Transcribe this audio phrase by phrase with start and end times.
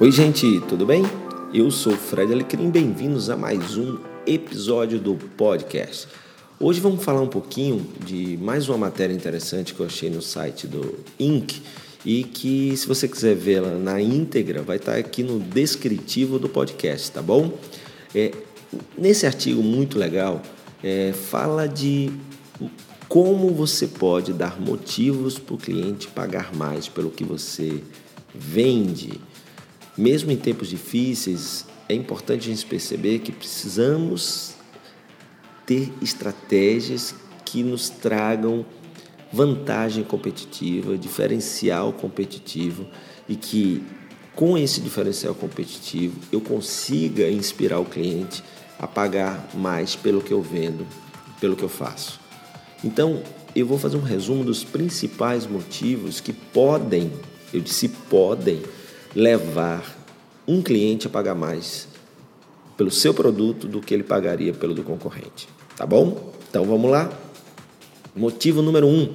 [0.00, 1.02] Oi, gente, tudo bem?
[1.52, 6.08] Eu sou o Fred Alecrim, bem-vindos a mais um episódio do podcast.
[6.58, 10.66] Hoje vamos falar um pouquinho de mais uma matéria interessante que eu achei no site
[10.66, 11.60] do Inc.
[12.02, 17.12] e que, se você quiser vê-la na íntegra, vai estar aqui no descritivo do podcast,
[17.12, 17.58] tá bom?
[18.14, 18.32] É,
[18.96, 20.40] nesse artigo muito legal,
[20.82, 22.10] é, fala de
[23.06, 27.82] como você pode dar motivos para o cliente pagar mais pelo que você
[28.34, 29.20] vende.
[29.96, 34.54] Mesmo em tempos difíceis, é importante a gente perceber que precisamos
[35.66, 38.64] ter estratégias que nos tragam
[39.32, 42.86] vantagem competitiva, diferencial competitivo
[43.28, 43.82] e que
[44.34, 48.42] com esse diferencial competitivo eu consiga inspirar o cliente
[48.78, 50.86] a pagar mais pelo que eu vendo,
[51.40, 52.18] pelo que eu faço.
[52.82, 53.22] Então,
[53.54, 57.12] eu vou fazer um resumo dos principais motivos que podem,
[57.52, 58.62] eu disse podem,
[59.14, 59.98] levar
[60.46, 61.88] um cliente a pagar mais
[62.76, 65.48] pelo seu produto do que ele pagaria pelo do concorrente.
[65.76, 66.32] Tá bom?
[66.48, 67.12] Então vamos lá.
[68.14, 69.14] Motivo número um: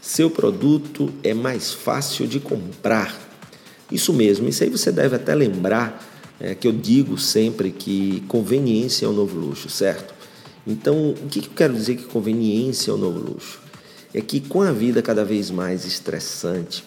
[0.00, 3.20] seu produto é mais fácil de comprar.
[3.90, 6.08] Isso mesmo, isso aí você deve até lembrar
[6.40, 10.14] é, que eu digo sempre que conveniência é o novo luxo, certo?
[10.66, 13.60] Então, o que eu quero dizer que conveniência é o novo luxo?
[14.14, 16.84] É que com a vida cada vez mais estressante,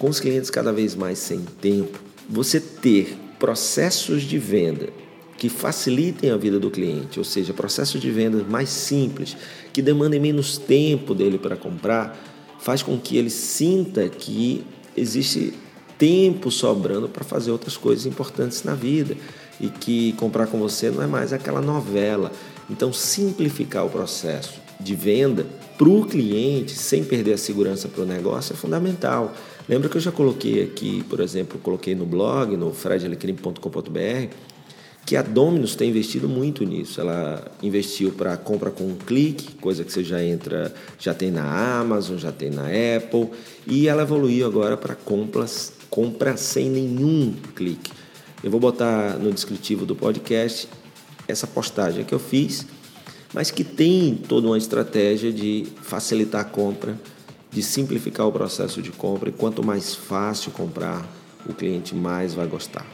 [0.00, 4.88] com os clientes cada vez mais sem tempo, você ter processos de venda
[5.36, 9.36] que facilitem a vida do cliente, ou seja, processos de venda mais simples,
[9.74, 12.18] que demandem menos tempo dele para comprar,
[12.58, 14.64] faz com que ele sinta que
[14.96, 15.52] existe
[15.98, 19.14] tempo sobrando para fazer outras coisas importantes na vida
[19.60, 22.32] e que comprar com você não é mais aquela novela.
[22.70, 28.06] Então, simplificar o processo de venda para o cliente sem perder a segurança para o
[28.06, 29.34] negócio é fundamental.
[29.70, 34.34] Lembra que eu já coloquei aqui, por exemplo, coloquei no blog, no fredalecrim.com.br,
[35.06, 37.00] que a Dominus tem investido muito nisso.
[37.00, 41.78] Ela investiu para compra com um clique, coisa que você já entra, já tem na
[41.78, 43.30] Amazon, já tem na Apple,
[43.64, 47.92] e ela evoluiu agora para compras, compra sem nenhum clique.
[48.42, 50.68] Eu vou botar no descritivo do podcast
[51.28, 52.66] essa postagem que eu fiz,
[53.32, 56.98] mas que tem toda uma estratégia de facilitar a compra
[57.50, 61.06] de simplificar o processo de compra e quanto mais fácil comprar,
[61.48, 62.86] o cliente mais vai gostar.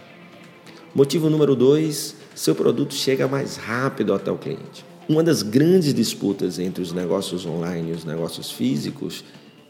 [0.95, 4.85] Motivo número dois: seu produto chega mais rápido até o cliente.
[5.09, 9.25] Uma das grandes disputas entre os negócios online e os negócios físicos,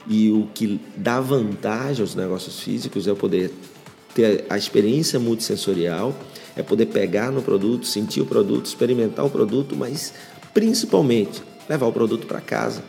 [0.07, 3.53] e o que dá vantagem aos negócios físicos é poder
[4.15, 6.15] ter a experiência multissensorial,
[6.55, 10.15] é poder pegar no produto, sentir o produto, experimentar o produto, mas
[10.55, 12.83] principalmente levar o produto para casa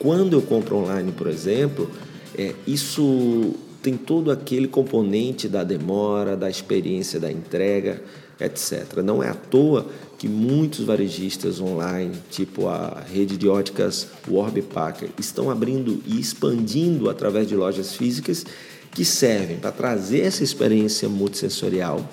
[0.00, 1.90] quando eu compro online, por exemplo,
[2.36, 8.02] é, isso tem todo aquele componente da demora, da experiência da entrega,
[8.40, 9.02] etc.
[9.04, 9.86] Não é à toa
[10.18, 17.10] que muitos varejistas online, tipo a rede de óticas Warby Parker, estão abrindo e expandindo
[17.10, 18.46] através de lojas físicas
[18.92, 22.08] que servem para trazer essa experiência multissensorial,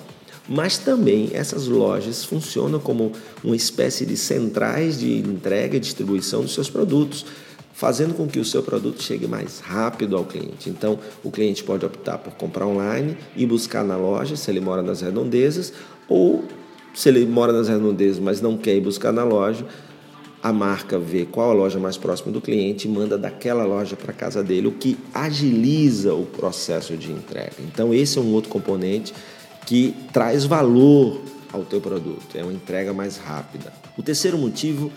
[0.46, 3.12] mas também essas lojas funcionam como
[3.42, 7.24] uma espécie de centrais de entrega e distribuição dos seus produtos
[7.78, 10.68] fazendo com que o seu produto chegue mais rápido ao cliente.
[10.68, 14.82] Então, o cliente pode optar por comprar online e buscar na loja, se ele mora
[14.82, 15.72] nas redondezas,
[16.08, 16.42] ou
[16.92, 19.64] se ele mora nas redondezas, mas não quer ir buscar na loja,
[20.42, 24.12] a marca vê qual a loja mais próxima do cliente e manda daquela loja para
[24.12, 27.54] casa dele, o que agiliza o processo de entrega.
[27.60, 29.14] Então, esse é um outro componente
[29.66, 31.22] que traz valor
[31.52, 33.72] ao teu produto, é uma entrega mais rápida.
[33.96, 34.90] O terceiro motivo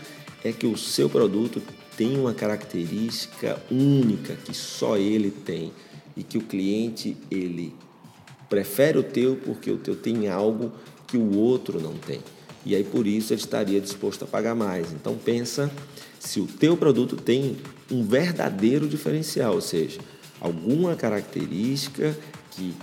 [0.43, 1.61] é que o seu produto
[1.97, 5.71] tem uma característica única que só ele tem
[6.15, 7.73] e que o cliente ele
[8.49, 10.71] prefere o teu porque o teu tem algo
[11.07, 12.19] que o outro não tem.
[12.65, 14.91] E aí por isso ele estaria disposto a pagar mais.
[14.91, 15.71] Então pensa
[16.19, 17.57] se o teu produto tem
[17.89, 19.99] um verdadeiro diferencial, ou seja,
[20.39, 22.17] alguma característica
[22.51, 22.73] que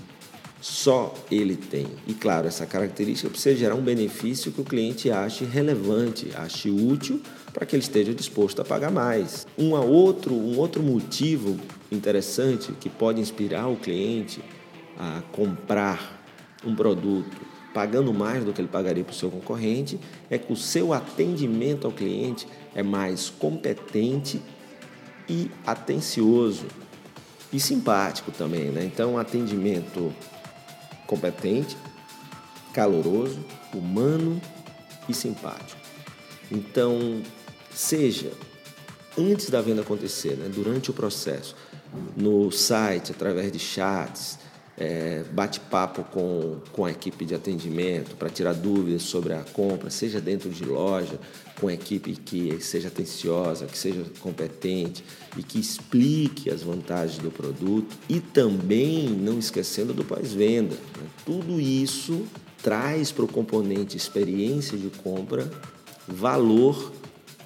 [0.69, 1.87] só ele tem.
[2.07, 7.23] E claro, essa característica precisa gerar um benefício que o cliente ache relevante, ache útil
[7.55, 9.47] para que ele esteja disposto a pagar mais.
[9.57, 11.59] Um outro, um outro motivo
[11.91, 14.43] interessante que pode inspirar o cliente
[14.99, 16.23] a comprar
[16.65, 17.37] um produto
[17.73, 19.99] pagando mais do que ele pagaria para o seu concorrente
[20.29, 24.43] é que o seu atendimento ao cliente é mais competente
[25.29, 26.67] e atencioso
[27.53, 28.85] e simpático também, né?
[28.85, 30.13] Então, um atendimento
[31.09, 31.77] competente,
[32.73, 33.45] caloroso,
[33.75, 34.41] humano
[35.09, 35.81] e simpático.
[36.53, 37.21] Então,
[37.75, 38.31] seja
[39.19, 41.57] antes da venda acontecer, né, durante o processo,
[42.17, 44.39] no site, através de chats,
[44.79, 50.21] é, bate-papo com, com a equipe de atendimento para tirar dúvidas sobre a compra, seja
[50.21, 51.19] dentro de loja,
[51.61, 55.05] com a equipe que seja atenciosa, que seja competente
[55.37, 60.77] e que explique as vantagens do produto e também não esquecendo do pós-venda.
[60.77, 61.07] Né?
[61.27, 62.25] Tudo isso
[62.63, 65.51] traz para o componente experiência de compra
[66.07, 66.93] valor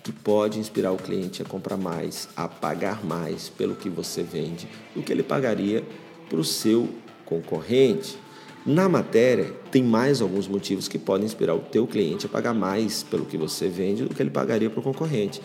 [0.05, 4.69] que pode inspirar o cliente a comprar mais, a pagar mais pelo que você vende
[4.95, 5.83] do que ele pagaria
[6.29, 6.89] para o seu
[7.33, 8.19] concorrente.
[8.65, 13.03] Na matéria, tem mais alguns motivos que podem inspirar o teu cliente a pagar mais
[13.03, 15.41] pelo que você vende do que ele pagaria para o concorrente.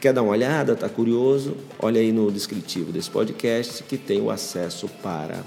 [0.00, 0.72] Quer dar uma olhada?
[0.72, 1.56] Está curioso?
[1.78, 5.44] Olha aí no descritivo desse podcast que tem o acesso para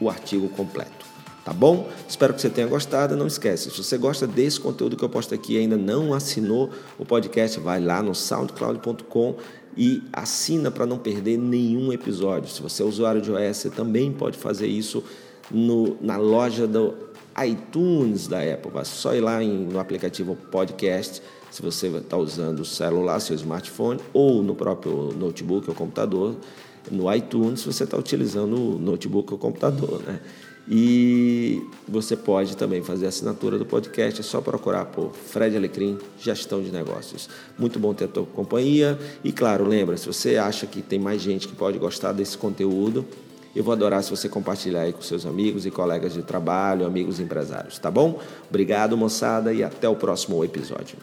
[0.00, 1.00] o artigo completo.
[1.44, 1.88] Tá bom?
[2.06, 3.16] Espero que você tenha gostado.
[3.16, 6.70] Não esquece, se você gosta desse conteúdo que eu posto aqui e ainda não assinou
[6.98, 9.36] o podcast, vai lá no soundcloud.com
[9.76, 12.48] e assina para não perder nenhum episódio.
[12.48, 15.02] Se você é usuário de iOS, você também pode fazer isso
[15.50, 16.94] no, na loja do
[17.44, 18.70] iTunes da Apple.
[18.70, 23.34] Vai só ir lá em, no aplicativo Podcast, se você está usando o celular, seu
[23.34, 26.36] smartphone, ou no próprio notebook ou computador,
[26.90, 30.02] no iTunes, você está utilizando o notebook ou computador.
[30.02, 30.20] Né?
[30.68, 35.98] E você pode também fazer a assinatura do podcast, é só procurar por Fred Alecrim,
[36.20, 37.28] Gestão de Negócios.
[37.58, 38.98] Muito bom ter a tua companhia.
[39.24, 43.04] E claro, lembra, se você acha que tem mais gente que pode gostar desse conteúdo,
[43.54, 47.18] eu vou adorar se você compartilhar aí com seus amigos e colegas de trabalho, amigos
[47.18, 48.20] empresários, tá bom?
[48.48, 50.96] Obrigado, moçada, e até o próximo episódio.